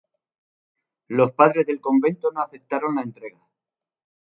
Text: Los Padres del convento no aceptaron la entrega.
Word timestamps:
Los 1.09 1.33
Padres 1.33 1.67
del 1.67 1.79
convento 1.79 2.31
no 2.31 2.41
aceptaron 2.41 2.95
la 2.95 3.03
entrega. 3.03 3.37